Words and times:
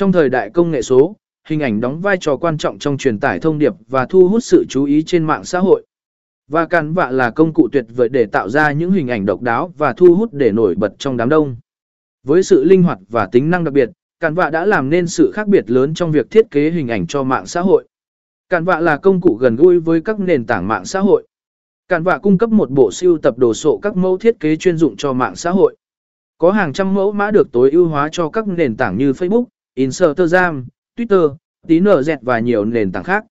Trong 0.00 0.12
thời 0.12 0.28
đại 0.28 0.50
công 0.50 0.70
nghệ 0.70 0.82
số, 0.82 1.16
hình 1.48 1.60
ảnh 1.60 1.80
đóng 1.80 2.00
vai 2.00 2.16
trò 2.20 2.36
quan 2.36 2.58
trọng 2.58 2.78
trong 2.78 2.96
truyền 2.96 3.20
tải 3.20 3.40
thông 3.40 3.58
điệp 3.58 3.72
và 3.88 4.06
thu 4.06 4.28
hút 4.28 4.44
sự 4.44 4.64
chú 4.68 4.84
ý 4.84 5.02
trên 5.02 5.24
mạng 5.24 5.44
xã 5.44 5.58
hội. 5.58 5.86
Và 6.50 6.66
cản 6.66 6.92
vạ 6.92 7.10
là 7.10 7.30
công 7.30 7.52
cụ 7.52 7.68
tuyệt 7.72 7.84
vời 7.96 8.08
để 8.08 8.26
tạo 8.26 8.48
ra 8.48 8.72
những 8.72 8.92
hình 8.92 9.08
ảnh 9.08 9.26
độc 9.26 9.42
đáo 9.42 9.72
và 9.78 9.92
thu 9.92 10.14
hút 10.14 10.32
để 10.32 10.52
nổi 10.52 10.74
bật 10.74 10.92
trong 10.98 11.16
đám 11.16 11.28
đông. 11.28 11.56
Với 12.26 12.42
sự 12.42 12.64
linh 12.64 12.82
hoạt 12.82 12.98
và 13.08 13.26
tính 13.26 13.50
năng 13.50 13.64
đặc 13.64 13.74
biệt, 13.74 13.90
cản 14.20 14.34
vạ 14.34 14.50
đã 14.50 14.66
làm 14.66 14.90
nên 14.90 15.06
sự 15.06 15.30
khác 15.34 15.48
biệt 15.48 15.70
lớn 15.70 15.94
trong 15.94 16.12
việc 16.12 16.30
thiết 16.30 16.50
kế 16.50 16.70
hình 16.70 16.88
ảnh 16.88 17.06
cho 17.06 17.22
mạng 17.22 17.46
xã 17.46 17.60
hội. 17.60 17.88
Cản 18.48 18.64
vạ 18.64 18.80
là 18.80 18.96
công 18.96 19.20
cụ 19.20 19.34
gần 19.40 19.56
gũi 19.56 19.80
với 19.80 20.00
các 20.00 20.20
nền 20.20 20.46
tảng 20.46 20.68
mạng 20.68 20.84
xã 20.84 21.00
hội. 21.00 21.26
Cản 21.88 22.02
vạ 22.02 22.18
cung 22.18 22.38
cấp 22.38 22.50
một 22.50 22.70
bộ 22.70 22.90
siêu 22.92 23.18
tập 23.18 23.38
đồ 23.38 23.54
sộ 23.54 23.78
các 23.82 23.96
mẫu 23.96 24.18
thiết 24.18 24.40
kế 24.40 24.56
chuyên 24.56 24.76
dụng 24.76 24.96
cho 24.96 25.12
mạng 25.12 25.36
xã 25.36 25.50
hội. 25.50 25.76
Có 26.38 26.50
hàng 26.50 26.72
trăm 26.72 26.94
mẫu 26.94 27.12
mã 27.12 27.30
được 27.30 27.52
tối 27.52 27.70
ưu 27.70 27.86
hóa 27.86 28.08
cho 28.12 28.28
các 28.28 28.48
nền 28.48 28.76
tảng 28.76 28.96
như 28.96 29.12
Facebook, 29.12 29.44
Instagram, 29.80 30.66
Twitter, 30.96 31.36
tí 31.66 31.80
nở 31.80 32.02
dẹt 32.02 32.18
và 32.22 32.38
nhiều 32.38 32.64
nền 32.64 32.92
tảng 32.92 33.04
khác. 33.04 33.24